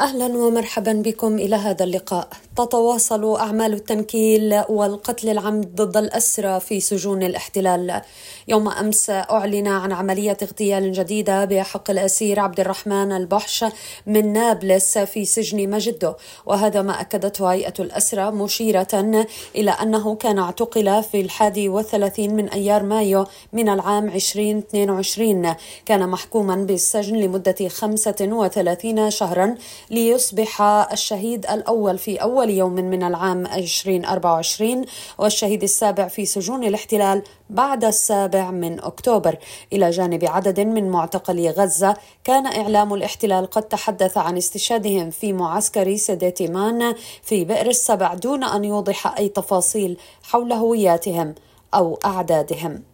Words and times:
أهلا 0.00 0.26
ومرحبا 0.26 0.92
بكم 0.92 1.34
إلى 1.34 1.56
هذا 1.56 1.84
اللقاء. 1.84 2.28
تتواصل 2.56 3.36
أعمال 3.36 3.72
التنكيل 3.72 4.62
والقتل 4.68 5.28
العمد 5.28 5.74
ضد 5.74 5.96
الأسرى 5.96 6.60
في 6.60 6.80
سجون 6.80 7.22
الاحتلال. 7.22 8.02
يوم 8.48 8.68
أمس 8.68 9.10
أعلن 9.10 9.66
عن 9.68 9.92
عملية 9.92 10.36
اغتيال 10.42 10.92
جديدة 10.92 11.44
بحق 11.44 11.90
الأسير 11.90 12.40
عبد 12.40 12.60
الرحمن 12.60 13.12
البحش 13.12 13.64
من 14.06 14.32
نابلس 14.32 14.98
في 14.98 15.24
سجن 15.24 15.70
مجده، 15.70 16.16
وهذا 16.46 16.82
ما 16.82 17.00
أكدته 17.00 17.46
هيئة 17.52 17.74
الأسرى 17.80 18.30
مشيرة 18.30 19.26
إلى 19.56 19.70
أنه 19.70 20.14
كان 20.14 20.38
اعتقل 20.38 21.02
في 21.02 21.20
الحادي 21.20 21.68
والثلاثين 21.68 22.36
من 22.36 22.48
أيار 22.48 22.82
مايو 22.82 23.26
من 23.52 23.68
العام 23.68 24.08
2022 24.08 25.54
كان 25.86 26.08
محكوما 26.08 26.56
بالسجن 26.56 27.16
لمدة 27.16 27.68
35 27.68 29.10
شهرا 29.10 29.54
ليصبح 29.90 30.62
الشهيد 30.92 31.46
الأول 31.46 31.98
في 31.98 32.16
أول 32.16 32.50
يوم 32.50 32.72
من 32.72 33.02
العام 33.02 33.46
2024 33.46 34.84
والشهيد 35.18 35.62
السابع 35.62 36.08
في 36.08 36.26
سجون 36.26 36.64
الاحتلال 36.64 37.22
بعد 37.50 37.84
السابع 37.84 38.50
من 38.50 38.80
أكتوبر. 38.80 39.36
إلى 39.72 39.90
جانب 39.90 40.24
عدد 40.24 40.60
من 40.60 40.90
معتقلي 40.90 41.50
غزة 41.50 41.96
كان 42.24 42.46
إعلام 42.46 42.94
الاحتلال 42.94 43.46
قد 43.46 43.62
تحدث 43.62 44.18
عن 44.18 44.36
استشهادهم 44.36 45.10
في 45.10 45.32
معسكر 45.32 45.96
سيديتيمان 45.96 46.94
في 47.22 47.44
بئر 47.44 47.66
السبع 47.66 48.14
دون 48.14 48.44
أن 48.44 48.64
يوضح 48.64 49.18
أي 49.18 49.28
تفاصيل 49.28 49.98
حول 50.22 50.52
هوياتهم 50.52 51.34
أو 51.74 51.98
أعدادهم. 52.04 52.93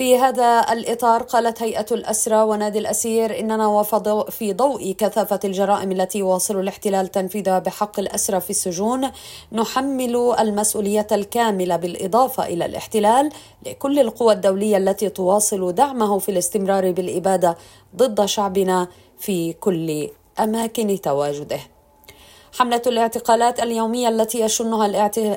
في 0.00 0.18
هذا 0.18 0.72
الإطار 0.72 1.22
قالت 1.22 1.62
هيئة 1.62 1.86
الأسرى 1.92 2.42
ونادي 2.42 2.78
الأسير 2.78 3.40
إننا 3.40 3.66
وفي 3.66 4.52
ضوء 4.52 4.92
كثافة 4.98 5.40
الجرائم 5.44 5.92
التي 5.92 6.18
يواصل 6.18 6.60
الاحتلال 6.60 7.08
تنفيذها 7.08 7.58
بحق 7.58 8.00
الأسرى 8.00 8.40
في 8.40 8.50
السجون. 8.50 9.10
نحمل 9.52 10.34
المسؤولية 10.38 11.06
الكاملة 11.12 11.76
بالإضافة 11.76 12.46
إلى 12.46 12.66
الاحتلال 12.66 13.28
لكل 13.66 13.98
القوى 13.98 14.32
الدولية 14.32 14.76
التي 14.76 15.08
تواصل 15.08 15.72
دعمه 15.72 16.18
في 16.18 16.28
الاستمرار 16.28 16.92
بالإبادة 16.92 17.56
ضد 17.96 18.24
شعبنا 18.24 18.88
في 19.18 19.52
كل 19.52 20.08
أماكن 20.40 21.00
تواجده. 21.00 21.60
حملة 22.58 22.82
الاعتقالات 22.86 23.62
اليومية 23.62 24.08
التي 24.08 24.40
يشنها 24.40 24.86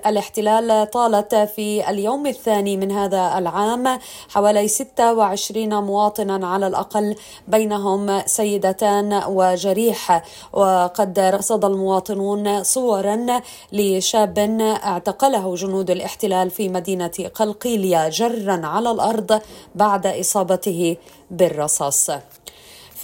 الاحتلال 0.09 0.89
طالت 0.91 1.35
في 1.35 1.89
اليوم 1.89 2.27
الثاني 2.27 2.77
من 2.77 2.91
هذا 2.91 3.37
العام 3.37 3.99
حوالي 4.29 4.67
26 4.67 5.83
مواطنا 5.83 6.47
على 6.47 6.67
الأقل 6.67 7.15
بينهم 7.47 8.21
سيدتان 8.25 9.23
وجريح. 9.27 10.23
وقد 10.53 11.19
رصد 11.19 11.65
المواطنون 11.65 12.63
صورا 12.63 13.27
لشاب 13.71 14.39
اعتقله 14.83 15.55
جنود 15.55 15.91
الاحتلال 15.91 16.49
في 16.49 16.69
مدينة 16.69 17.11
قلقيلية 17.35 18.09
جرا 18.09 18.61
على 18.65 18.91
الأرض 18.91 19.41
بعد 19.75 20.07
إصابته 20.07 20.97
بالرصاص. 21.31 22.09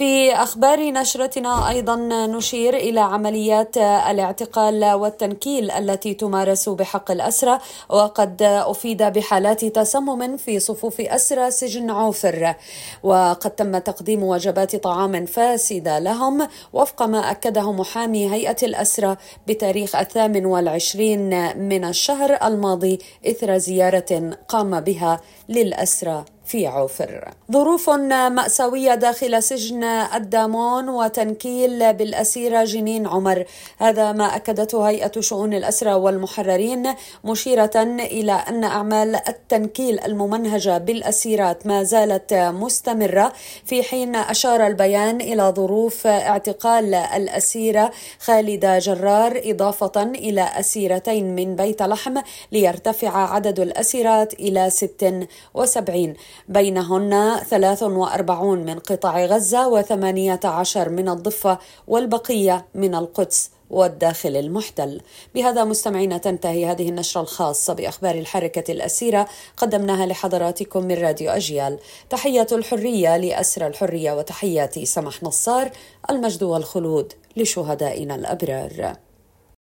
في 0.00 0.32
أخبار 0.32 0.90
نشرتنا 0.92 1.68
أيضا 1.68 1.96
نشير 2.26 2.76
إلى 2.76 3.00
عمليات 3.00 3.76
الاعتقال 3.76 4.84
والتنكيل 4.84 5.70
التي 5.70 6.14
تمارس 6.14 6.68
بحق 6.68 7.10
الأسرى 7.10 7.58
وقد 7.88 8.42
أفيد 8.42 9.02
بحالات 9.02 9.64
تسمم 9.64 10.36
في 10.36 10.60
صفوف 10.60 11.00
أسرى 11.00 11.50
سجن 11.50 11.90
عوفر. 11.90 12.54
وقد 13.02 13.50
تم 13.50 13.78
تقديم 13.78 14.22
وجبات 14.22 14.76
طعام 14.76 15.26
فاسده 15.26 15.98
لهم 15.98 16.48
وفق 16.72 17.02
ما 17.02 17.30
أكده 17.30 17.72
محامي 17.72 18.32
هيئة 18.32 18.56
الأسرى 18.62 19.16
بتاريخ 19.46 19.96
الثامن 19.96 20.46
والعشرين 20.46 21.58
من 21.58 21.84
الشهر 21.84 22.38
الماضي 22.46 22.98
إثر 23.26 23.58
زيارة 23.58 24.36
قام 24.48 24.80
بها 24.80 25.20
للأسرى. 25.48 26.24
في 26.50 26.66
عوفر. 26.66 27.30
ظروف 27.52 27.90
مأساوية 27.90 28.94
داخل 28.94 29.42
سجن 29.42 29.84
الدامون 29.84 30.88
وتنكيل 30.88 31.92
بالأسيرة 31.92 32.64
جنين 32.64 33.06
عمر. 33.06 33.44
هذا 33.78 34.12
ما 34.12 34.36
أكدته 34.36 34.88
هيئة 34.88 35.20
شؤون 35.20 35.54
الأسرى 35.54 35.92
والمحررين 35.92 36.94
مشيرة 37.24 37.70
إلى 37.76 38.32
أن 38.32 38.64
أعمال 38.64 39.16
التنكيل 39.28 40.00
الممنهجة 40.00 40.78
بالأسيرات 40.78 41.66
ما 41.66 41.82
زالت 41.82 42.34
مستمرة. 42.34 43.32
في 43.64 43.82
حين 43.82 44.16
أشار 44.16 44.66
البيان 44.66 45.20
إلى 45.20 45.52
ظروف 45.56 46.06
اعتقال 46.06 46.94
الأسيرة 46.94 47.90
خالدة 48.20 48.78
جرار 48.78 49.40
إضافة 49.44 50.02
إلى 50.02 50.42
أسيرتين 50.42 51.34
من 51.34 51.56
بيت 51.56 51.82
لحم 51.82 52.20
ليرتفع 52.52 53.34
عدد 53.34 53.60
الأسيرات 53.60 54.34
إلى 54.34 54.70
76 54.70 56.14
بينهن 56.48 57.40
43 57.50 58.58
من 58.58 58.78
قطاع 58.78 59.24
غزة 59.24 59.82
و18 59.82 60.76
من 60.76 61.08
الضفة 61.08 61.58
والبقية 61.88 62.66
من 62.74 62.94
القدس 62.94 63.50
والداخل 63.70 64.36
المحتل. 64.36 65.00
بهذا 65.34 65.64
مستمعينا 65.64 66.18
تنتهي 66.18 66.66
هذه 66.66 66.88
النشرة 66.88 67.20
الخاصة 67.20 67.72
بأخبار 67.72 68.14
الحركة 68.14 68.72
الأسيرة 68.72 69.28
قدمناها 69.56 70.06
لحضراتكم 70.06 70.84
من 70.84 70.94
راديو 70.94 71.30
أجيال. 71.30 71.78
تحية 72.10 72.46
الحرية 72.52 73.16
لأسرى 73.16 73.66
الحرية 73.66 74.12
وتحياتي 74.12 74.86
سمح 74.86 75.22
نصار 75.22 75.70
المجد 76.10 76.42
والخلود 76.42 77.12
لشهدائنا 77.36 78.14
الأبرار. 78.14 78.96